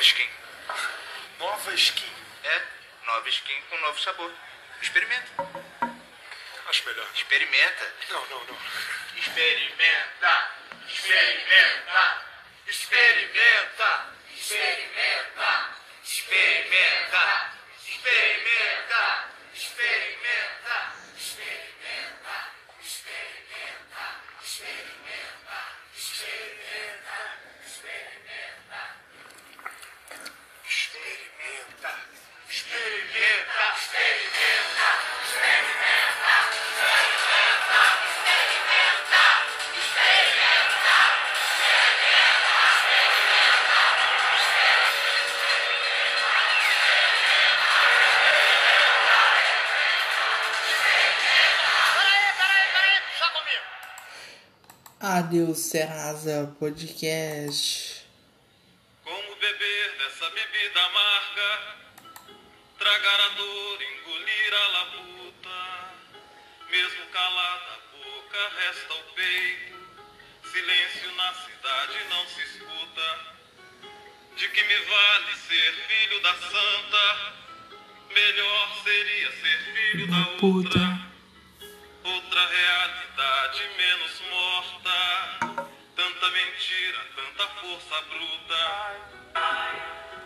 Nova 0.00 0.08
skin. 0.08 0.30
Nova 1.38 1.74
skin. 1.74 2.12
É, 2.42 2.62
nova 3.04 3.28
skin 3.28 3.62
com 3.68 3.76
novo 3.80 4.00
sabor. 4.00 4.32
Experimenta. 4.80 5.46
Acho 6.70 6.86
melhor. 6.86 7.06
Experimenta. 7.14 7.94
Não, 8.08 8.26
não, 8.30 8.44
não. 8.44 8.58
Experimenta. 9.18 10.50
Experimenta. 10.88 12.22
Experimenta. 12.66 14.06
Experimenta. 14.34 15.76
Experimenta. 16.02 17.49
Adeus 55.30 55.58
Serasa 55.60 56.52
Podcast. 56.58 58.04
Como 59.04 59.36
beber 59.36 59.96
dessa 59.96 60.28
bebida 60.28 60.80
amarga, 60.82 61.76
tragar 62.76 63.20
a 63.20 63.28
dor, 63.28 63.78
engolir 63.80 64.54
a 64.54 64.68
labuta, 64.72 65.94
mesmo 66.68 67.06
calada 67.12 67.74
a 67.74 67.96
boca 67.96 68.38
resta 68.58 68.92
o 68.92 69.14
peito, 69.14 69.78
silêncio 70.50 71.14
na 71.14 71.32
cidade 71.34 71.98
não 72.10 72.26
se 72.26 72.42
escuta. 72.42 73.08
De 74.36 74.48
que 74.48 74.64
me 74.64 74.78
vale 74.80 75.36
ser 75.46 75.72
filho 75.86 76.22
da 76.22 76.34
santa? 76.34 77.34
Melhor 78.12 78.82
seria 78.82 79.30
ser 79.30 79.58
filho 79.74 80.06
da 80.08 80.44
outra. 80.44 81.09
Outra 82.04 82.46
realidade 82.46 83.70
menos 83.76 84.22
morta. 84.30 85.60
Tanta 85.94 86.30
mentira, 86.30 86.98
tanta 87.14 87.46
força 87.60 88.00
bruta. 88.08 88.60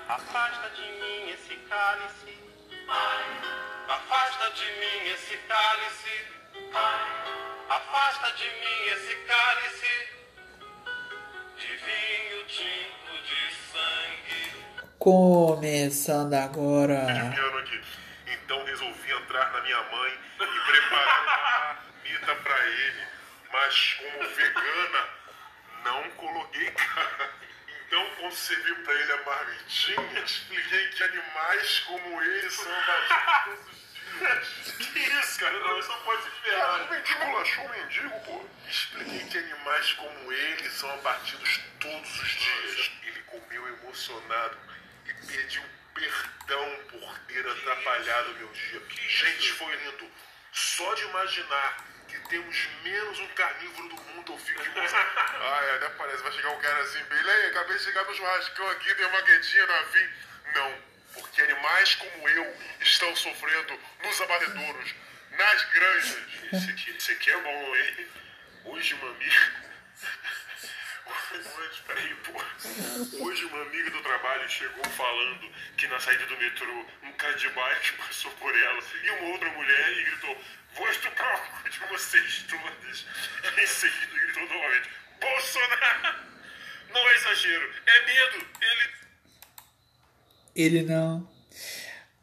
Afasta 0.09 0.71
de 0.71 0.83
mim 0.83 1.31
esse 1.31 1.57
cálice. 1.69 2.39
Afasta 3.89 4.51
de 4.51 4.65
mim 4.65 5.09
esse 5.15 5.37
cálice. 5.49 6.27
Afasta 7.69 8.31
de 8.33 8.45
mim 8.45 8.89
esse 8.93 9.15
cálice. 9.27 10.09
De 11.57 11.67
vinho 11.67 12.45
tinto 12.47 13.13
de 13.25 13.55
sangue. 13.73 14.65
Começando 14.99 16.35
agora. 16.35 17.07
piano 17.35 17.59
aqui. 17.59 17.81
Então 18.27 18.65
resolvi 18.65 19.11
entrar 19.13 19.53
na 19.53 19.61
minha 19.63 19.83
mãe 19.83 20.19
e 20.41 20.71
preparar 20.71 21.34
pra 22.65 22.69
ele. 22.69 23.07
Mas 23.53 23.95
como 23.95 24.29
vegana, 24.31 25.09
não 25.85 26.11
coloquei 26.13 26.71
carne. 26.73 27.35
Então, 27.87 28.11
quando 28.17 28.35
servi 28.35 28.75
pra 28.77 28.95
ele 28.95 29.13
a 29.13 29.23
marmitinha, 29.25 30.21
expliquei 30.25 30.89
que 30.89 31.03
animais 31.05 31.81
como 31.81 32.23
ele 32.23 32.51
são 32.51 32.73
abatidos 32.73 33.45
todos 33.45 33.69
os 33.69 34.79
dias. 34.79 34.93
Que 34.93 34.99
isso, 34.99 35.41
cara? 35.41 35.59
Não, 35.61 35.79
isso 35.79 35.89
não 35.89 36.03
pode 36.03 36.31
ferrar. 36.31 36.83
O 36.83 36.91
mendigo 36.91 37.39
achou 37.39 37.65
o 37.65 37.69
mendigo, 37.69 38.21
pô. 38.21 38.49
Expliquei 38.69 39.29
que 39.29 39.39
animais 39.39 39.93
como 39.93 40.33
ele 40.33 40.71
são 40.71 40.91
abatidos 40.95 41.61
todos 41.79 42.23
os 42.23 42.29
dias. 42.29 42.91
Ele 43.05 43.23
comeu 43.23 43.69
emocionado 43.69 44.59
e 45.07 45.15
pediu 45.27 45.63
perdão 45.95 46.79
por 46.91 47.19
ter 47.29 47.47
atrapalhado 47.47 48.35
meu 48.35 48.49
dia. 48.49 48.83
Gente, 48.91 49.53
foi 49.53 49.77
lindo. 49.77 50.11
Só 50.53 50.95
de 50.95 51.03
imaginar 51.03 51.94
que 52.15 52.29
temos 52.29 52.69
menos 52.83 53.19
um 53.19 53.27
carnívoro 53.29 53.89
do 53.89 53.97
mundo, 54.03 54.33
eu 54.33 54.39
fico 54.39 54.63
de 54.63 54.71
Ah, 54.79 55.61
é, 55.65 55.77
até 55.77 55.89
parece. 55.91 56.23
Vai 56.23 56.33
chegar 56.33 56.51
um 56.51 56.61
cara 56.61 56.81
assim, 56.83 57.03
bem, 57.05 57.19
"Ei, 57.19 57.47
acabei 57.49 57.77
de 57.77 57.85
chegar 57.85 58.05
no 58.05 58.15
churrascão 58.15 58.71
aqui, 58.71 58.95
tem 58.95 59.07
uma 59.07 59.23
quentinha 59.23 59.67
na 59.67 59.85
fim. 59.85 60.09
Não, 60.55 60.79
porque 61.15 61.43
animais 61.43 61.95
como 61.97 62.29
eu 62.29 62.57
estão 62.81 63.15
sofrendo 63.17 63.79
nos 64.03 64.21
abatedouros, 64.21 64.95
nas 65.33 65.65
granjas. 65.71 66.19
Esse 66.53 66.71
aqui, 66.71 66.91
esse 66.97 67.13
aqui 67.13 67.31
é 67.31 67.37
bom, 67.39 67.77
hein? 67.77 68.09
Hoje, 68.67 68.95
mami. 68.95 69.33
Hoje, 71.07 71.83
peraí, 71.87 72.15
pô. 72.17 73.25
Hoje 73.25 73.45
uma 73.47 73.63
amiga 73.63 73.91
do 73.91 74.03
trabalho 74.03 74.49
chegou 74.49 74.85
falando 74.85 75.53
que 75.77 75.87
na 75.89 76.01
saída 76.01 76.25
do 76.27 76.37
metrô 76.37 76.87
um 77.03 77.13
cara 77.13 77.35
de 77.35 77.49
bike 77.49 77.93
passou 77.99 78.31
por 78.33 78.57
ela 78.57 78.83
e 79.03 79.11
uma 79.11 79.29
outra 79.31 79.49
mulher 79.51 79.93
e 79.93 80.05
gritou: 80.05 80.45
Vou 80.77 80.89
estuprar 80.91 81.35
o 81.37 81.63
cu 81.63 81.71
de 81.71 81.79
vocês 81.89 82.45
todas. 82.49 83.07
Em 83.59 83.67
seguida 83.67 84.13
gritou 84.13 84.49
novamente: 84.49 84.91
Bolsonaro! 85.21 86.25
Não 86.93 87.09
é 87.09 87.15
exagero, 87.15 87.73
é 87.87 88.07
medo. 88.07 88.47
Ele 90.55 90.79
Ele 90.79 90.83
não. 90.83 91.29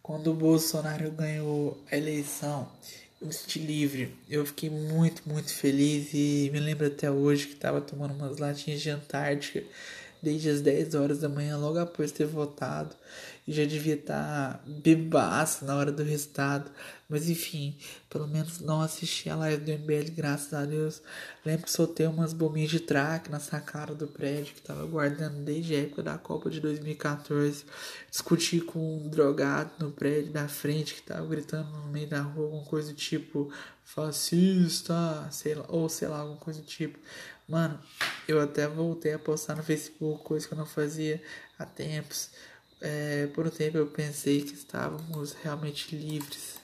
Quando 0.01 0.31
o 0.31 0.33
Bolsonaro 0.33 1.11
ganhou 1.11 1.81
a 1.91 1.95
eleição, 1.95 2.71
eu 3.21 3.27
me 3.27 3.33
senti 3.33 3.59
livre. 3.59 4.17
Eu 4.29 4.45
fiquei 4.45 4.69
muito, 4.69 5.27
muito 5.29 5.53
feliz 5.53 6.13
e 6.13 6.49
me 6.51 6.59
lembro 6.59 6.87
até 6.87 7.09
hoje 7.09 7.47
que 7.47 7.55
tava 7.55 7.79
tomando 7.79 8.13
umas 8.13 8.37
latinhas 8.37 8.81
de 8.81 8.89
Antártica 8.89 9.63
desde 10.21 10.49
as 10.49 10.61
10 10.61 10.95
horas 10.95 11.19
da 11.19 11.29
manhã, 11.29 11.57
logo 11.57 11.79
após 11.79 12.11
ter 12.11 12.25
votado. 12.25 12.95
Já 13.47 13.65
devia 13.65 13.95
estar 13.95 14.63
bebaço 14.65 15.65
na 15.65 15.75
hora 15.75 15.91
do 15.91 16.03
resultado. 16.03 16.71
Mas 17.09 17.29
enfim, 17.29 17.77
pelo 18.09 18.25
menos 18.25 18.61
não 18.61 18.81
assisti 18.81 19.29
a 19.29 19.35
live 19.35 19.65
do 19.65 19.71
MBL, 19.71 20.11
graças 20.15 20.53
a 20.53 20.63
Deus. 20.63 21.01
Lembro 21.45 21.65
que 21.65 21.71
soltei 21.71 22.07
umas 22.07 22.31
bombinhas 22.31 22.71
de 22.71 22.79
track 22.79 23.29
na 23.29 23.39
sacada 23.39 23.93
do 23.93 24.07
prédio 24.07 24.55
que 24.55 24.61
tava 24.61 24.85
guardando 24.85 25.43
desde 25.43 25.75
a 25.75 25.79
época 25.79 26.03
da 26.03 26.17
Copa 26.17 26.49
de 26.49 26.61
2014. 26.61 27.65
Discuti 28.09 28.61
com 28.61 28.97
um 28.97 29.09
drogado 29.09 29.71
no 29.79 29.91
prédio 29.91 30.31
da 30.31 30.47
frente 30.47 30.93
que 30.93 31.01
tava 31.01 31.25
gritando 31.25 31.69
no 31.69 31.87
meio 31.87 32.07
da 32.07 32.21
rua 32.21 32.45
alguma 32.45 32.63
coisa 32.63 32.93
do 32.93 32.95
tipo 32.95 33.51
fascista, 33.83 35.27
sei 35.31 35.55
lá, 35.55 35.65
ou 35.67 35.89
sei 35.89 36.07
lá, 36.07 36.19
alguma 36.19 36.37
coisa 36.37 36.61
do 36.61 36.65
tipo. 36.65 36.97
Mano, 37.45 37.77
eu 38.25 38.39
até 38.39 38.65
voltei 38.67 39.13
a 39.13 39.19
postar 39.19 39.55
no 39.55 39.63
Facebook, 39.63 40.23
coisa 40.23 40.47
que 40.47 40.53
eu 40.53 40.57
não 40.57 40.65
fazia 40.65 41.21
há 41.59 41.65
tempos. 41.65 42.29
É, 42.83 43.27
por 43.35 43.45
um 43.45 43.51
tempo 43.51 43.77
eu 43.77 43.85
pensei 43.85 44.41
que 44.41 44.55
estávamos 44.55 45.33
realmente 45.43 45.95
livres. 45.95 46.59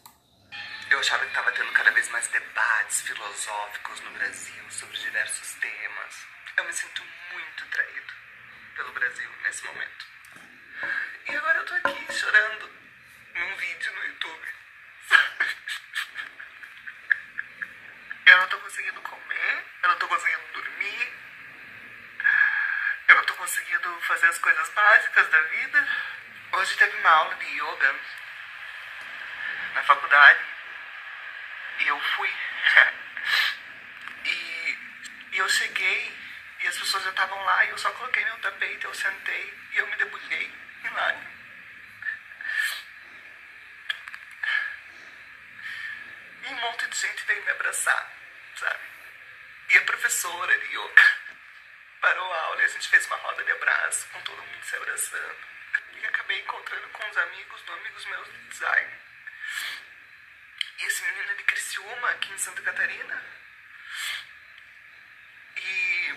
Eu 0.90 1.00
achava 1.00 1.22
que 1.24 1.30
estava 1.30 1.52
tendo 1.52 1.72
cada 1.74 1.92
vez 1.92 2.10
mais 2.10 2.28
debates 2.30 3.02
filosóficos 3.02 4.02
no 4.02 4.12
Brasil 4.18 4.64
sobre 4.72 4.98
diversos 4.98 5.54
temas. 5.62 6.16
Eu 6.58 6.66
me 6.66 6.74
sinto 6.74 7.04
muito 7.32 7.66
traído 7.70 8.14
pelo 8.76 8.92
Brasil 8.94 9.30
nesse 9.44 9.64
momento. 9.68 10.06
E 11.30 11.36
agora 11.36 11.60
eu 11.60 11.66
tô 11.66 11.74
aqui 11.76 12.12
chorando 12.12 12.68
num 13.36 13.56
vídeo 13.58 13.94
no 13.94 14.06
YouTube. 14.06 14.48
Eu 18.26 18.38
não 18.38 18.48
tô 18.50 18.58
conseguindo 18.58 19.02
comer, 19.02 19.66
eu 19.84 19.90
não 19.90 20.00
tô 20.00 20.08
conseguindo 20.08 20.54
dormir, 20.54 21.14
eu 23.08 23.16
não 23.16 23.24
tô 23.24 23.34
conseguindo 23.36 24.02
fazer 24.28 24.30
as 24.30 24.38
coisas 24.40 24.70
básicas 24.70 25.28
da 25.30 25.42
vida. 25.42 25.88
Hoje 26.54 26.78
teve 26.78 26.98
uma 26.98 27.10
aula 27.10 27.36
de 27.36 27.46
yoga 27.46 27.96
na 29.74 29.84
faculdade 29.84 30.40
e 31.80 31.88
eu 31.88 32.00
fui. 32.00 32.30
e, 34.26 34.78
e 35.32 35.38
eu 35.38 35.50
cheguei 35.50 36.18
e 36.60 36.68
as 36.68 36.78
pessoas 36.78 37.04
já 37.04 37.10
estavam 37.10 37.42
lá 37.44 37.66
e 37.66 37.70
eu 37.70 37.78
só 37.78 37.90
coloquei 37.92 38.24
meu 38.26 38.38
tapete, 38.40 38.86
eu 38.86 38.94
sentei 38.94 39.54
e 39.74 39.78
eu 39.78 39.88
me 39.88 39.96
debulhei 39.96 40.52
em 40.84 40.90
lágrimas. 40.90 41.38
E 46.44 46.48
um 46.48 46.56
monte 46.56 46.88
de 46.88 46.98
gente 46.98 47.26
veio 47.26 47.44
me 47.44 47.52
abraçar, 47.52 48.12
sabe? 48.56 48.80
E 49.70 49.78
a 49.78 49.82
professora 49.82 50.58
de 50.60 50.66
yoga 50.76 51.07
a 52.68 52.70
gente 52.70 52.90
fez 52.90 53.06
uma 53.08 53.16
roda 53.16 53.44
de 53.44 53.52
abraço, 53.52 54.08
com 54.10 54.22
todo 54.22 54.44
mundo 54.44 54.64
se 54.66 54.76
abraçando. 54.76 55.38
E 55.94 56.06
acabei 56.06 56.40
encontrando 56.42 56.90
com 56.90 57.08
uns 57.08 57.18
amigos, 57.18 57.62
do 57.62 57.74
amigos 57.74 58.06
meus 58.06 58.28
de 58.28 58.48
design. 58.50 58.94
E 60.80 60.84
esse 60.86 61.04
menino 61.04 61.32
é 61.32 61.36
de 61.36 61.44
Criciúma, 61.44 62.10
aqui 62.10 62.34
em 62.34 62.38
Santa 62.38 62.62
Catarina. 62.62 63.24
E 65.56 66.16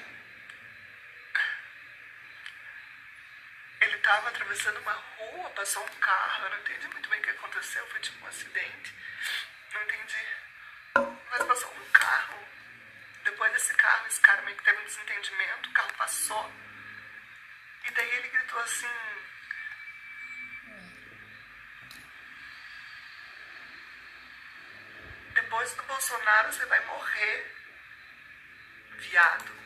ele 3.83 3.97
estava 3.97 4.29
atravessando 4.29 4.81
uma 4.81 4.93
rua, 4.93 5.51
passou 5.51 5.85
um 5.85 6.01
carro, 6.01 6.45
eu 6.45 6.51
não 6.51 6.59
entendi 6.59 6.89
muito 6.89 7.09
bem 7.09 7.21
o 7.21 7.23
que 7.23 7.31
aconteceu, 7.31 7.87
foi 7.89 8.01
tipo 8.01 8.25
um 8.25 8.29
acidente. 8.29 8.95
Não 9.73 9.83
entendi. 9.83 10.27
Mas 11.31 11.45
passou 11.45 11.73
um 11.73 11.91
carro. 11.93 12.45
Desse 13.61 13.75
carro, 13.75 14.07
esse 14.07 14.21
cara 14.23 14.41
meio 14.41 14.57
que 14.57 14.65
teve 14.65 14.81
um 14.81 14.85
desentendimento, 14.87 15.69
o 15.69 15.73
carro 15.75 15.93
passou. 15.99 16.51
E 17.85 17.91
daí 17.91 18.11
ele 18.11 18.29
gritou 18.29 18.59
assim. 18.59 18.87
Depois 25.35 25.75
do 25.75 25.83
Bolsonaro 25.83 26.51
você 26.51 26.65
vai 26.65 26.83
morrer, 26.87 27.55
viado. 28.97 29.60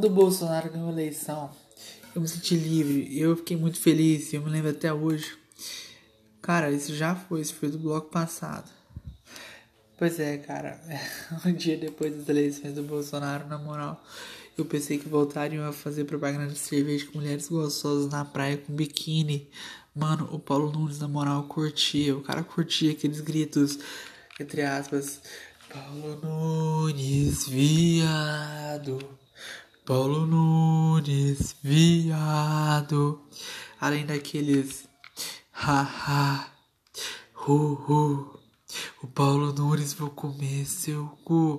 Quando 0.00 0.12
o 0.12 0.14
Bolsonaro 0.14 0.72
ganhou 0.72 0.88
a 0.88 0.92
eleição, 0.92 1.50
eu 2.14 2.22
me 2.22 2.26
senti 2.26 2.54
livre. 2.54 3.20
Eu 3.20 3.36
fiquei 3.36 3.54
muito 3.54 3.78
feliz. 3.78 4.32
Eu 4.32 4.40
me 4.40 4.48
lembro 4.48 4.70
até 4.70 4.90
hoje. 4.90 5.36
Cara, 6.40 6.70
isso 6.70 6.94
já 6.96 7.14
foi. 7.14 7.42
Isso 7.42 7.54
foi 7.54 7.68
do 7.68 7.78
bloco 7.78 8.08
passado. 8.08 8.70
Pois 9.98 10.18
é, 10.18 10.38
cara. 10.38 10.80
Um 11.44 11.52
dia 11.52 11.76
depois 11.76 12.16
das 12.16 12.26
eleições 12.30 12.72
do 12.72 12.82
Bolsonaro, 12.82 13.46
na 13.46 13.58
moral, 13.58 14.02
eu 14.56 14.64
pensei 14.64 14.96
que 14.96 15.06
voltariam 15.06 15.68
a 15.68 15.72
fazer 15.72 16.04
propaganda 16.04 16.46
de 16.46 16.58
cerveja 16.58 17.04
com 17.04 17.18
mulheres 17.18 17.48
gostosas 17.48 18.10
na 18.10 18.24
praia 18.24 18.56
com 18.56 18.72
biquíni. 18.72 19.50
Mano, 19.94 20.30
o 20.32 20.38
Paulo 20.38 20.72
Nunes, 20.72 20.98
na 20.98 21.08
moral, 21.08 21.42
curtia. 21.42 22.16
O 22.16 22.22
cara 22.22 22.42
curtia 22.42 22.92
aqueles 22.92 23.20
gritos, 23.20 23.78
entre 24.40 24.62
aspas. 24.62 25.20
Paulo 25.68 26.18
Nunes, 26.22 27.46
viado. 27.46 29.20
Paulo 29.90 30.24
Nunes, 30.24 31.56
viado. 31.60 33.20
Além 33.80 34.06
daqueles. 34.06 34.88
Haha. 35.50 36.48
Hu, 37.34 37.74
hu. 37.74 38.40
O 39.02 39.08
Paulo 39.08 39.52
Nunes 39.52 39.92
vou 39.92 40.08
comer 40.08 40.64
seu 40.64 41.06
cu. 41.24 41.58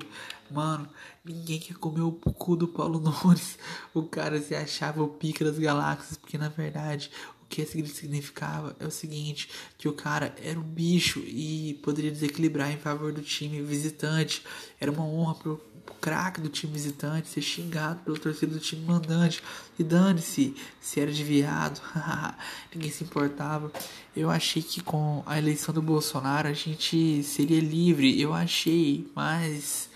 Mano, 0.50 0.88
ninguém 1.26 1.60
quer 1.60 1.76
comer 1.76 2.04
o 2.04 2.14
cu 2.14 2.56
do 2.56 2.70
Paulo 2.70 3.02
Nunes. 3.04 3.60
O 3.94 4.04
cara 4.04 4.42
se 4.42 4.56
achava 4.56 5.04
o 5.04 5.10
pica 5.10 5.44
das 5.44 5.60
galáxias, 5.60 6.18
porque 6.18 6.38
na 6.38 6.48
verdade 6.48 7.12
o 7.44 7.46
que 7.48 7.62
esse 7.62 7.82
grito 7.82 7.94
significava 7.94 8.78
é 8.80 8.88
o 8.88 8.92
seguinte, 8.92 9.50
que 9.78 9.90
o 9.90 9.94
cara 9.94 10.34
era 10.42 10.58
um 10.58 10.64
bicho 10.64 11.20
e 11.20 11.74
poderia 11.84 12.10
desequilibrar 12.12 12.72
em 12.72 12.78
favor 12.78 13.12
do 13.12 13.22
time 13.22 13.62
visitante. 13.62 14.42
Era 14.80 14.90
uma 14.90 15.04
honra 15.04 15.36
pro, 15.36 15.58
pro 15.58 15.71
craque 16.00 16.42
do 16.42 16.50
time 16.50 16.74
visitante 16.74 17.28
ser 17.28 17.42
xingado 17.42 18.00
pelo 18.04 18.18
torcedor 18.18 18.56
do 18.56 18.60
time 18.60 18.86
mandante. 18.86 19.44
E 19.78 19.84
dane-se 19.84 20.56
se 20.80 21.00
era 21.00 21.12
de 21.12 21.24
viado. 21.24 21.82
Ninguém 22.74 22.92
se 22.92 23.04
importava. 23.04 23.72
Eu 24.16 24.30
achei 24.30 24.62
que 24.62 24.82
com 24.82 25.24
a 25.26 25.38
eleição 25.38 25.74
do 25.74 25.82
Bolsonaro 25.82 26.48
a 26.48 26.54
gente 26.54 27.24
seria 27.24 27.60
livre. 27.60 28.20
Eu 28.20 28.34
achei, 28.34 29.10
mas 29.16 29.90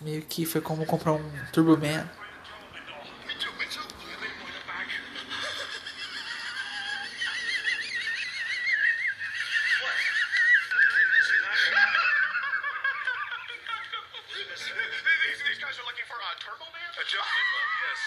meio 0.00 0.22
que 0.22 0.44
foi 0.44 0.60
como 0.60 0.84
comprar 0.84 1.12
um 1.12 1.30
Turbo 1.52 1.76
Man. 1.76 2.08
These 15.52 15.60
guys 15.60 15.76
are 15.76 15.84
looking 15.84 16.08
for 16.08 16.16
a 16.16 16.32
turbo 16.40 16.64
man? 16.72 16.90
A 16.96 17.04
giant 17.04 17.28
one, 17.28 17.72
yes. 17.84 18.00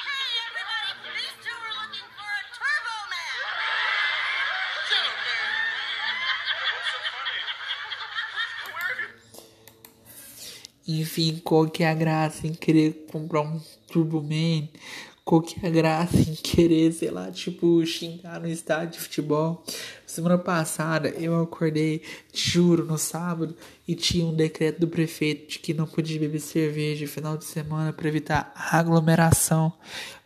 Hey, 0.00 0.26
everybody, 0.48 0.92
these 1.20 1.36
two 1.44 1.52
are 1.52 1.76
looking 1.84 2.08
for 2.16 2.24
a 2.24 2.42
Turbo 2.56 2.96
Man. 3.12 3.36
Enfim, 10.88 11.40
qual 11.42 11.68
que 11.68 11.82
é 11.82 11.90
a 11.90 11.94
graça 11.94 12.46
em 12.46 12.54
querer 12.54 13.06
comprar 13.10 13.42
um 13.42 13.60
Turbo 13.90 14.22
Man? 14.22 14.68
Qual 15.24 15.42
que 15.42 15.56
é 15.60 15.68
a 15.68 15.70
graça 15.70 16.16
em 16.16 16.36
querer, 16.36 16.92
sei 16.92 17.10
lá, 17.10 17.32
tipo, 17.32 17.84
xingar 17.84 18.38
no 18.38 18.46
estádio 18.46 18.92
de 18.92 19.00
futebol? 19.00 19.64
Semana 20.06 20.38
passada 20.38 21.08
eu 21.08 21.42
acordei, 21.42 22.00
juro, 22.32 22.84
no 22.84 22.96
sábado, 22.96 23.56
e 23.88 23.96
tinha 23.96 24.24
um 24.24 24.32
decreto 24.32 24.78
do 24.78 24.86
prefeito 24.86 25.50
de 25.50 25.58
que 25.58 25.74
não 25.74 25.84
podia 25.84 26.20
beber 26.20 26.38
cerveja 26.38 27.04
no 27.04 27.10
final 27.10 27.36
de 27.36 27.44
semana 27.44 27.92
para 27.92 28.06
evitar 28.06 28.52
aglomeração. 28.54 29.72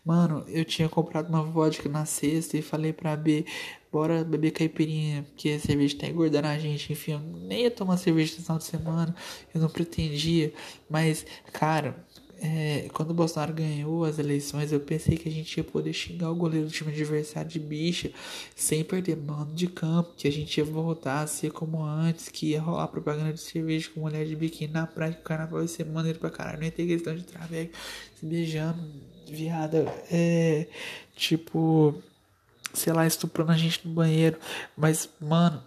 Mano, 0.05 0.45
eu 0.49 0.67
tinha 0.67 0.89
comprado 0.89 1.31
uma 1.31 1.43
vodka 1.43 1.89
na 1.89 2.05
sexta 2.05 2.59
e 2.59 2.63
falei 2.63 2.93
pra 2.93 3.17
B, 3.17 3.47
bora 3.93 4.25
beber 4.25 4.53
caipirinha, 4.53 5.25
porque 5.25 5.51
a 5.51 5.59
cerveja 5.61 5.99
tá 5.99 6.07
engordando 6.07 6.49
a 6.49 6.59
gente. 6.59 6.93
Enfim, 6.93 7.13
eu 7.13 7.21
nem 7.21 7.63
ia 7.63 7.71
tomar 7.71 7.97
cerveja 7.97 8.35
no 8.37 8.43
final 8.43 8.59
de 8.59 8.65
semana, 8.65 9.15
eu 9.55 9.61
não 9.61 9.69
pretendia. 9.69 10.53
Mas, 10.89 11.27
cara, 11.53 11.97
é, 12.43 12.89
quando 12.95 13.11
o 13.11 13.15
Bolsonaro 13.15 13.53
ganhou 13.53 14.05
as 14.05 14.19
eleições, 14.19 14.73
eu 14.73 14.81
pensei 14.81 15.17
que 15.17 15.29
a 15.29 15.33
gente 15.33 15.55
ia 15.59 15.65
poder 15.65 15.93
xingar 15.93 16.31
o 16.31 16.35
goleiro 16.35 16.67
do 16.67 16.73
time 16.73 16.91
adversário 16.91 17.51
de 17.51 17.59
bicha 17.59 18.11
sem 18.57 18.83
perder 18.83 19.17
mano 19.17 19.53
de 19.55 19.67
campo, 19.67 20.15
que 20.17 20.27
a 20.27 20.33
gente 20.33 20.57
ia 20.57 20.65
voltar 20.65 21.21
a 21.21 21.27
ser 21.27 21.53
como 21.53 21.83
antes, 21.83 22.31
que 22.31 22.51
ia 22.53 22.61
rolar 22.61 22.89
propaganda 22.89 23.35
de 23.35 23.41
cerveja 23.41 23.91
com 23.95 24.01
mulher 24.01 24.25
de 24.25 24.35
biquíni 24.35 24.73
na 24.73 24.87
praia, 24.87 25.13
que 25.13 25.21
o 25.21 25.25
carnaval 25.25 25.61
ia 25.61 25.69
ser 25.69 25.85
maneiro 25.85 26.19
pra 26.19 26.31
caralho, 26.31 26.59
não 26.59 26.65
ia 26.65 26.73
ter 26.73 26.87
questão 26.87 27.15
de 27.15 27.25
traveco 27.25 27.77
se 28.19 28.25
beijando, 28.25 28.83
viada, 29.29 29.85
é 30.11 30.67
tipo, 31.15 32.03
sei 32.73 32.93
lá, 32.93 33.07
estuprando 33.07 33.53
a 33.53 33.57
gente 33.57 33.87
no 33.87 33.95
banheiro, 33.95 34.39
mas 34.77 35.09
mano. 35.21 35.63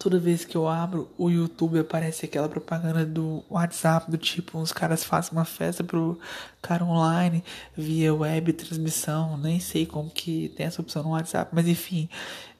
Toda 0.00 0.18
vez 0.18 0.44
que 0.44 0.56
eu 0.56 0.66
abro 0.66 1.08
o 1.16 1.30
YouTube 1.30 1.78
aparece 1.78 2.26
aquela 2.26 2.48
propaganda 2.48 3.06
do 3.06 3.44
WhatsApp 3.48 4.10
do 4.10 4.18
tipo, 4.18 4.58
uns 4.58 4.72
caras 4.72 5.04
fazem 5.04 5.30
uma 5.30 5.44
festa 5.44 5.84
pro 5.84 6.18
cara 6.60 6.84
online 6.84 7.44
via 7.76 8.12
web 8.12 8.52
transmissão, 8.52 9.36
nem 9.38 9.60
sei 9.60 9.86
como 9.86 10.10
que 10.10 10.52
tem 10.56 10.66
essa 10.66 10.82
opção 10.82 11.04
no 11.04 11.10
WhatsApp, 11.10 11.52
mas 11.54 11.68
enfim, 11.68 12.08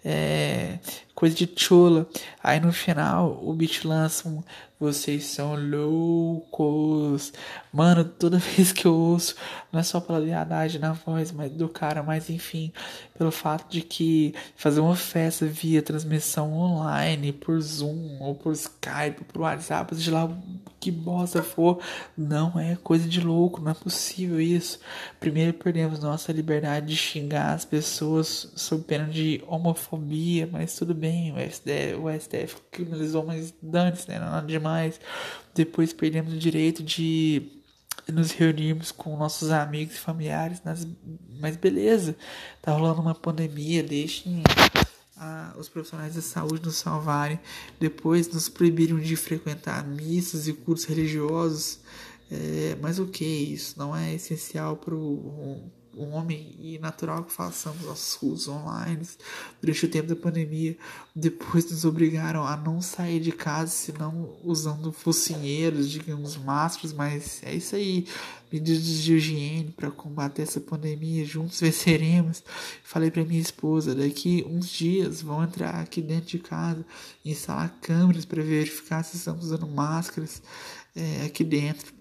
é 0.04 0.78
coisa 1.16 1.34
de 1.34 1.50
chola. 1.56 2.06
Aí 2.42 2.60
no 2.60 2.72
final 2.72 3.40
o 3.42 3.52
beat 3.52 3.84
lança 3.84 4.28
um 4.28 4.40
vocês 4.78 5.25
são 5.25 5.54
loucos. 5.54 7.33
Mano, 7.73 8.04
toda 8.04 8.38
vez 8.38 8.73
que 8.73 8.87
eu 8.87 8.95
ouço, 8.95 9.35
não 9.73 9.80
é 9.80 9.83
só 9.83 10.00
pela 10.00 10.18
lealdade 10.18 10.78
na 10.78 10.92
voz, 10.92 11.33
mas 11.33 11.50
do 11.52 11.68
cara, 11.68 12.02
mas 12.02 12.28
enfim, 12.30 12.73
pelo 13.16 13.30
fato 13.30 13.71
de 13.71 13.80
que 13.80 14.35
fazer 14.56 14.80
uma 14.80 14.97
festa 14.97 15.47
via 15.47 15.83
transmissão 15.83 16.52
online, 16.52 17.33
por 17.33 17.61
Zoom, 17.61 18.18
ou 18.21 18.35
por 18.35 18.52
Skype, 18.52 19.21
ou 19.21 19.25
por 19.25 19.40
WhatsApp, 19.42 19.95
de 19.95 20.11
lá 20.11 20.28
que 20.78 20.90
bosta 20.90 21.42
for, 21.42 21.80
não 22.16 22.59
é 22.61 22.76
coisa 22.76 23.09
de 23.09 23.21
louco, 23.21 23.61
não 23.61 23.73
é 23.73 23.75
possível 23.75 24.40
isso. 24.40 24.78
Primeiro 25.18 25.52
perdemos 25.52 25.99
nossa 25.99 26.33
liberdade 26.33 26.87
de 26.87 26.97
xingar 26.97 27.54
as 27.54 27.64
pessoas 27.64 28.52
sob 28.54 28.85
pena 28.85 29.06
de 29.06 29.42
homofobia, 29.49 30.49
mas 30.50 30.76
tudo 30.76 30.95
bem, 30.95 31.33
o 31.33 31.37
STF, 31.50 31.95
o 32.00 32.21
STF 32.21 32.56
criminalizou, 32.71 33.25
mas 33.26 33.52
dane-se, 33.61 34.09
né? 34.09 34.18
Nada 34.21 34.47
demais. 34.66 35.00
Depois 35.54 35.92
perdemos 35.92 36.32
o 36.35 36.38
direito 36.38 36.82
de 36.82 37.50
nos 38.12 38.30
reunirmos 38.32 38.92
com 38.92 39.16
nossos 39.16 39.50
amigos 39.50 39.96
e 39.96 39.99
familiares, 39.99 40.62
nas... 40.64 40.87
mas 41.40 41.56
beleza, 41.56 42.16
tá 42.62 42.73
rolando 42.73 43.00
uma 43.00 43.14
pandemia, 43.14 43.82
deixem 43.82 44.42
a, 45.16 45.54
os 45.58 45.68
profissionais 45.68 46.14
da 46.14 46.23
saúde 46.23 46.64
nos 46.64 46.76
salvarem, 46.76 47.40
depois 47.80 48.28
nos 48.28 48.49
proibiram 48.49 49.00
de 49.00 49.16
frequentar 49.16 49.85
missas 49.85 50.46
e 50.46 50.52
cultos 50.52 50.85
religiosos, 50.85 51.80
é, 52.30 52.76
mas 52.80 53.00
ok, 53.00 53.26
isso 53.26 53.76
não 53.76 53.96
é 53.96 54.14
essencial 54.14 54.76
para 54.76 54.94
o 54.94 55.68
homem 55.97 56.55
e 56.61 56.79
natural 56.79 57.25
que 57.25 57.33
façamos 57.33 57.83
nossos 57.83 58.15
cultos 58.17 58.49
online 58.49 59.07
durante 59.61 59.85
o 59.85 59.88
tempo 59.88 60.09
da 60.09 60.17
pandemia. 60.17 60.76
Depois 61.15 61.71
nos 61.71 61.85
obrigaram 61.85 62.47
a 62.47 62.57
não 62.57 62.83
sair 62.83 63.21
de 63.21 63.33
casa, 63.33 63.71
senão 63.71 64.37
usando 64.45 64.93
focinheiros, 64.93 65.91
digamos, 65.91 66.37
máscaras, 66.37 66.93
mas 66.93 67.43
é 67.43 67.55
isso 67.55 67.75
aí. 67.75 68.07
Medidas 68.53 68.85
de 68.85 69.15
higiene 69.15 69.75
para 69.76 69.91
combater 69.91 70.43
essa 70.43 70.61
pandemia, 70.61 71.25
juntos 71.25 71.61
venceremos. 71.61 72.45
Falei 72.85 73.11
para 73.11 73.25
minha 73.25 73.41
esposa, 73.41 73.95
daqui 73.95 74.45
uns 74.49 74.69
dias 74.69 75.23
vão 75.23 75.43
entrar 75.43 75.81
aqui 75.81 76.00
dentro 76.00 76.29
de 76.29 76.38
casa, 76.38 76.85
instalar 77.25 77.76
câmeras 77.81 78.25
para 78.25 78.43
verificar 78.43 79.03
se 79.03 79.17
estamos 79.17 79.47
usando 79.47 79.67
máscaras 79.67 80.43
é, 80.95 81.26
aqui 81.26 81.43
dentro 81.43 81.96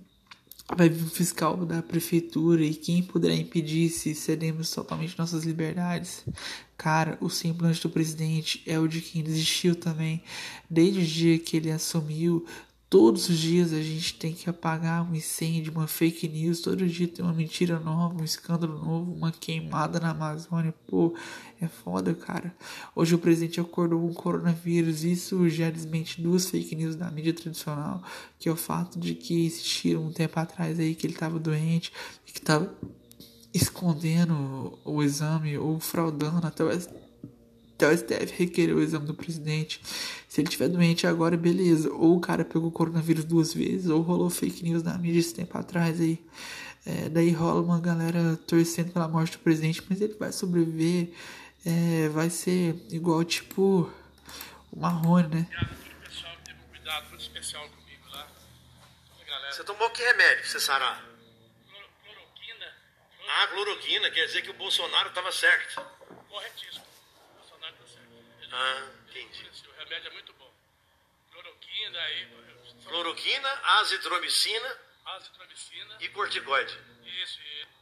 vai 0.73 0.89
vir 0.89 1.03
um 1.03 1.09
fiscal 1.09 1.57
da 1.65 1.81
prefeitura 1.81 2.63
e 2.63 2.73
quem 2.73 3.03
poderá 3.03 3.33
impedir 3.35 3.89
se 3.89 4.15
cedemos 4.15 4.71
totalmente 4.71 5.17
nossas 5.17 5.43
liberdades? 5.43 6.25
Cara, 6.77 7.17
o 7.21 7.29
semblante 7.29 7.81
do 7.81 7.89
presidente 7.89 8.63
é 8.65 8.79
o 8.79 8.87
de 8.87 9.01
quem 9.01 9.23
desistiu 9.23 9.75
também. 9.75 10.23
Desde 10.69 11.01
o 11.01 11.05
dia 11.05 11.39
que 11.39 11.57
ele 11.57 11.71
assumiu, 11.71 12.45
Todos 12.97 13.27
os 13.27 13.37
dias 13.37 13.73
a 13.73 13.81
gente 13.81 14.13
tem 14.13 14.31
que 14.31 14.49
apagar 14.49 15.05
um 15.05 15.13
incêndio, 15.13 15.73
uma 15.73 15.85
fake 15.85 16.29
news. 16.29 16.61
Todo 16.61 16.87
dia 16.87 17.05
tem 17.05 17.25
uma 17.25 17.33
mentira 17.33 17.77
nova, 17.77 18.15
um 18.21 18.23
escândalo 18.23 18.79
novo, 18.79 19.11
uma 19.11 19.33
queimada 19.33 19.99
na 19.99 20.11
Amazônia. 20.11 20.73
Pô, 20.87 21.13
é 21.59 21.67
foda, 21.67 22.13
cara. 22.13 22.55
Hoje 22.95 23.13
o 23.13 23.17
presidente 23.17 23.59
acordou 23.59 23.99
com 23.99 24.07
o 24.07 24.13
coronavírus. 24.13 25.03
Isso 25.03 25.49
já 25.49 25.69
desmente 25.69 26.21
duas 26.21 26.49
fake 26.49 26.73
news 26.73 26.95
da 26.95 27.11
mídia 27.11 27.33
tradicional, 27.33 28.01
que 28.39 28.47
é 28.47 28.51
o 28.53 28.55
fato 28.55 28.97
de 28.97 29.13
que 29.13 29.45
existiram 29.45 30.05
um 30.05 30.13
tempo 30.13 30.39
atrás 30.39 30.79
aí 30.79 30.95
que 30.95 31.05
ele 31.05 31.15
tava 31.15 31.37
doente 31.37 31.91
e 32.25 32.31
que 32.31 32.39
tava 32.39 32.73
escondendo 33.53 34.79
o 34.85 35.03
exame 35.03 35.57
ou 35.57 35.81
fraudando 35.81 36.47
até 36.47 36.63
o 36.63 36.69
até 37.75 37.89
o 37.89 37.97
STF 37.97 38.33
requerer 38.37 38.75
o 38.75 38.81
exame 38.81 39.05
do 39.05 39.13
presidente. 39.13 39.81
Se 40.35 40.41
ele 40.41 40.49
tiver 40.49 40.67
doente 40.67 41.07
agora, 41.07 41.37
beleza. 41.37 41.89
Ou 41.93 42.17
o 42.17 42.19
cara 42.19 42.43
pegou 42.43 42.69
coronavírus 42.69 43.23
duas 43.23 43.53
vezes, 43.53 43.89
ou 43.89 44.01
rolou 44.01 44.29
fake 44.29 44.63
news 44.63 44.83
na 44.83 44.97
mídia 44.97 45.19
esse 45.21 45.33
tempo 45.33 45.57
atrás 45.57 46.01
aí. 46.01 46.21
É, 46.85 47.07
daí 47.07 47.31
rola 47.31 47.61
uma 47.61 47.79
galera 47.79 48.35
torcendo 48.45 48.91
pela 48.91 49.07
morte 49.07 49.37
do 49.37 49.39
presidente, 49.39 49.81
mas 49.89 50.01
ele 50.01 50.13
vai 50.15 50.33
sobreviver. 50.33 51.07
É, 51.65 52.09
vai 52.09 52.29
ser 52.29 52.75
igual 52.91 53.23
tipo 53.23 53.89
o 54.73 54.77
Marrone, 54.77 55.29
né? 55.29 55.47
pessoal 56.03 56.35
teve 56.43 56.59
um 56.59 56.67
cuidado 56.69 57.07
muito 57.07 57.21
especial 57.21 57.63
comigo 57.69 58.03
lá. 58.11 58.27
Galera. 59.25 59.53
Você 59.53 59.63
tomou 59.63 59.89
que 59.91 60.03
remédio 60.03 60.41
pra 60.41 60.49
você 60.49 60.59
sarar? 60.59 60.99
Cloro- 61.71 61.87
Cloroquina, 62.03 62.65
cloro- 63.15 63.31
Ah, 63.31 63.47
cloroquina, 63.47 64.11
quer 64.11 64.25
dizer 64.25 64.41
que 64.41 64.49
o 64.49 64.53
Bolsonaro 64.55 65.11
tava 65.11 65.31
certo. 65.31 65.81
corretíssimo. 66.29 66.83
O 66.83 67.39
Bolsonaro 67.39 67.73
tá 67.73 67.85
certo. 67.87 68.09
Ele- 68.41 68.51
Ah, 68.51 68.87
entendi. 69.09 69.54
Remédio 69.85 70.09
é 70.09 70.13
muito 70.13 70.33
bom. 70.33 70.51
Cloroquina, 71.31 71.99
aí, 71.99 72.27
Cloroquina, 72.85 73.49
azitromicina 73.79 74.77
azitromicina. 75.05 75.97
e 76.01 76.09
corticoide. 76.09 76.73
Isso, 77.23 77.39
isso. 77.39 77.75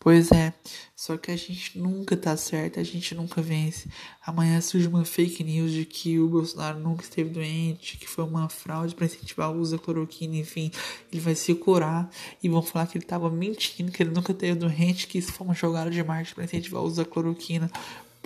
Pois 0.00 0.30
é, 0.30 0.54
só 0.94 1.18
que 1.18 1.30
a 1.32 1.36
gente 1.36 1.76
nunca 1.76 2.16
tá 2.16 2.36
certo, 2.36 2.78
a 2.78 2.84
gente 2.84 3.16
nunca 3.16 3.42
vence. 3.42 3.90
Amanhã 4.24 4.60
surge 4.60 4.86
uma 4.86 5.04
fake 5.04 5.42
news 5.42 5.72
de 5.72 5.84
que 5.84 6.20
o 6.20 6.28
Bolsonaro 6.28 6.78
nunca 6.78 7.02
esteve 7.02 7.28
doente, 7.30 7.98
que 7.98 8.08
foi 8.08 8.24
uma 8.24 8.48
fraude 8.48 8.94
para 8.94 9.06
incentivar 9.06 9.50
o 9.50 9.58
uso 9.58 9.76
da 9.76 9.82
cloroquina, 9.82 10.36
enfim, 10.36 10.70
ele 11.10 11.20
vai 11.20 11.34
se 11.34 11.52
curar 11.56 12.08
e 12.40 12.48
vão 12.48 12.62
falar 12.62 12.86
que 12.86 12.96
ele 12.96 13.04
tava 13.04 13.28
mentindo, 13.28 13.90
que 13.90 14.02
ele 14.02 14.10
nunca 14.10 14.32
teve 14.32 14.54
doente, 14.54 15.08
que 15.08 15.18
isso 15.18 15.32
foi 15.32 15.48
uma 15.48 15.54
jogada 15.54 15.90
de 15.90 16.02
marketing 16.02 16.34
para 16.34 16.44
incentivar 16.44 16.80
o 16.80 16.86
uso 16.86 17.02
da 17.02 17.04
cloroquina. 17.04 17.68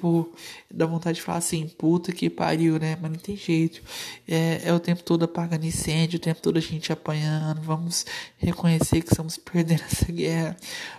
Pô, 0.02 0.28
dá 0.68 0.85
vontade 0.85 1.18
de 1.18 1.23
falar 1.23 1.38
assim, 1.38 1.68
puta 1.68 2.11
que 2.11 2.28
pariu, 2.28 2.76
né? 2.76 2.99
Mas 3.00 3.12
não 3.12 3.18
tem 3.21 3.37
jeito. 3.37 3.80
É, 4.26 4.62
é 4.64 4.75
o 4.75 4.80
tempo 4.80 5.00
todo 5.04 5.25
apagando 5.25 5.64
incêndio, 5.64 6.16
o 6.16 6.21
tempo 6.21 6.42
todo 6.42 6.56
a 6.56 6.61
gente 6.61 6.92
apanhando. 6.92 7.62
Vamos 7.62 8.04
reconhecer 8.37 9.00
que 9.00 9.12
estamos 9.12 9.37
perdendo 9.37 9.82
essa 9.88 10.11
guerra. 10.11 10.56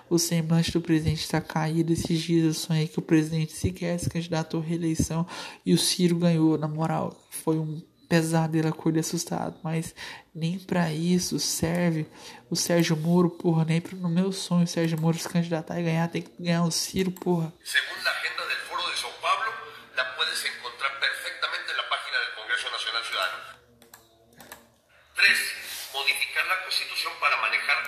O 0.09 0.17
semblante 0.17 0.71
do 0.71 0.79
presidente 0.79 1.19
está 1.19 1.41
caído. 1.41 1.91
Esses 1.91 2.17
dias 2.21 2.45
eu 2.45 2.53
sonhei 2.53 2.87
que 2.87 2.97
o 2.97 3.01
presidente 3.01 3.51
sequer 3.51 3.99
se 3.99 4.09
candidatou 4.09 4.61
à 4.61 4.63
reeleição 4.63 5.27
e 5.65 5.73
o 5.73 5.77
Ciro 5.77 6.15
ganhou. 6.15 6.57
Na 6.57 6.69
moral, 6.69 7.21
foi 7.29 7.59
um 7.59 7.81
pesadelo, 8.07 8.69
acordei 8.69 9.01
assustado. 9.01 9.59
Mas 9.61 9.93
nem 10.33 10.57
pra 10.57 10.93
isso 10.93 11.37
serve 11.41 12.05
o 12.49 12.55
Sérgio 12.55 12.95
Moro, 12.95 13.29
porra. 13.29 13.65
Nem 13.65 13.81
pro, 13.81 13.97
no 13.97 14.07
meu 14.07 14.31
sonho 14.31 14.63
o 14.63 14.67
Sérgio 14.67 14.97
Moro 15.01 15.19
se 15.19 15.27
candidatar 15.27 15.77
e 15.77 15.83
ganhar. 15.83 16.07
Tem 16.07 16.21
que 16.21 16.31
ganhar 16.41 16.63
o 16.63 16.71
Ciro, 16.71 17.11
porra. 17.11 17.53
Según 17.65 18.01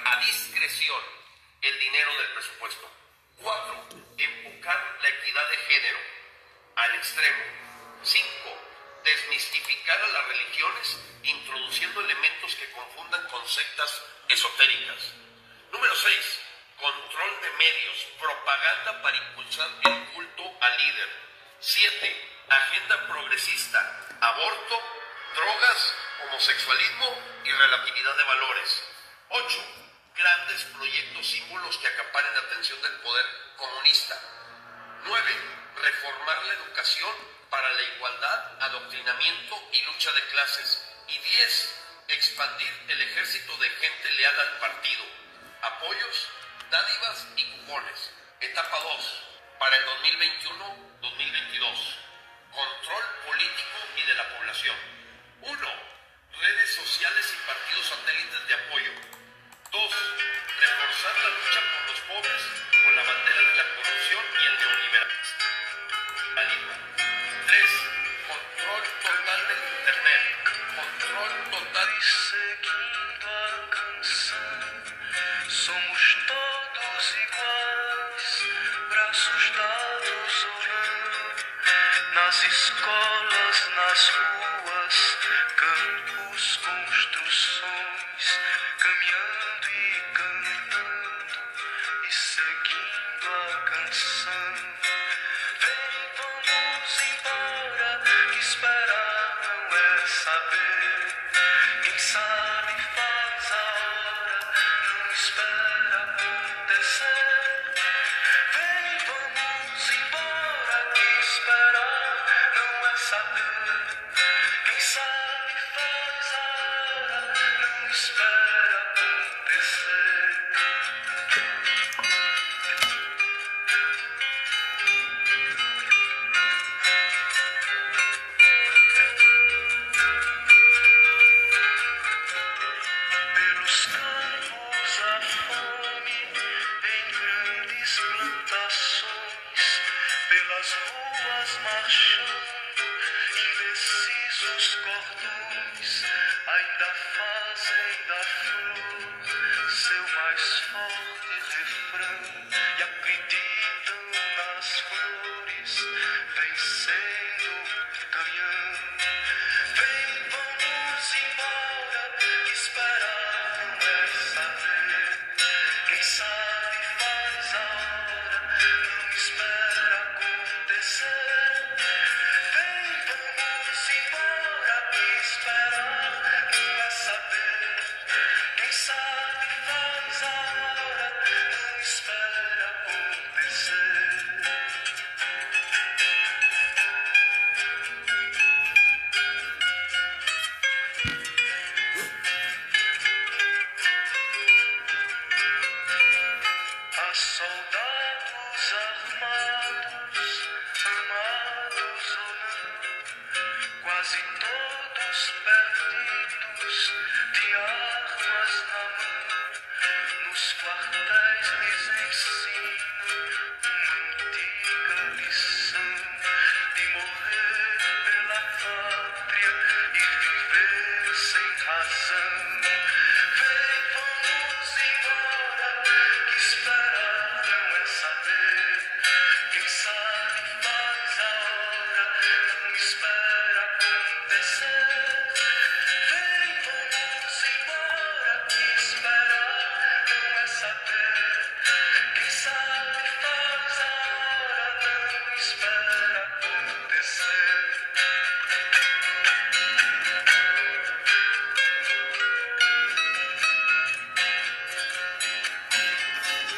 a 0.05 0.19
discreción 0.21 1.01
el 1.61 1.79
dinero 1.79 2.17
del 2.17 2.27
presupuesto. 2.33 2.89
4. 3.37 3.87
Empujar 4.17 4.97
la 5.01 5.09
equidad 5.09 5.49
de 5.49 5.57
género 5.57 5.99
al 6.75 6.95
extremo. 6.95 7.43
5. 8.03 8.27
Desmistificar 9.03 9.99
a 10.01 10.07
las 10.07 10.27
religiones 10.27 10.99
introduciendo 11.23 12.01
elementos 12.01 12.55
que 12.55 12.71
confundan 12.71 13.27
con 13.27 13.47
sectas 13.47 14.03
esotéricas. 14.29 15.13
Número 15.71 15.95
6. 15.95 16.39
Control 16.79 17.41
de 17.41 17.49
medios, 17.51 18.07
propaganda 18.19 19.01
para 19.01 19.17
impulsar 19.17 19.69
el 19.83 20.05
culto 20.13 20.57
al 20.61 20.77
líder. 20.77 21.09
7. 21.59 22.31
Agenda 22.47 23.07
progresista, 23.07 24.07
aborto, 24.21 24.81
drogas, 25.35 25.95
homosexualismo 26.23 27.17
y 27.43 27.51
relatividad 27.51 28.17
de 28.17 28.23
valores. 28.23 28.83
8. 29.29 29.57
Grandes 30.15 30.63
proyectos 30.65 31.27
símbolos 31.27 31.77
que 31.77 31.87
acaparen 31.87 32.33
la 32.35 32.41
atención 32.41 32.81
del 32.81 32.93
poder 33.01 33.25
comunista. 33.57 34.19
9. 35.03 35.35
Reformar 35.75 36.45
la 36.45 36.53
educación 36.53 37.11
para 37.49 37.71
la 37.73 37.81
igualdad, 37.81 38.63
adoctrinamiento 38.63 39.69
y 39.73 39.81
lucha 39.83 40.11
de 40.11 40.27
clases. 40.27 40.85
Y 41.07 41.17
10. 41.17 41.75
Expandir 42.07 42.85
el 42.87 43.01
ejército 43.01 43.57
de 43.57 43.69
gente 43.69 44.11
leal 44.11 44.39
al 44.39 44.59
partido. 44.59 45.03
Apoyos, 45.61 46.27
dádivas 46.69 47.27
y 47.35 47.43
cupones. 47.51 48.11
Etapa 48.41 48.79
2. 48.79 49.23
Para 49.59 49.75
el 49.75 49.85
2021-2022. 51.01 51.95
Control 52.51 53.03
político 53.25 53.77
y 53.97 54.01
de 54.03 54.13
la 54.13 54.29
población. 54.37 54.75
1. 55.41 55.94
Redes 56.41 56.69
sociales 56.75 57.25
y 57.31 57.47
partidos 57.47 57.85
satélites 57.87 58.47
de 58.47 58.53
apoyo. 58.55 58.91
2. 59.71 59.81
Reforzar 60.59 61.15
la 61.23 61.29
lucha 61.31 61.61
por 61.71 61.81
los 61.87 61.99
pobres 62.11 62.41
con 62.83 62.95
la 62.95 63.03
bandera 63.03 63.39
de 63.39 63.55
la 63.55 63.65
é 100.51 100.84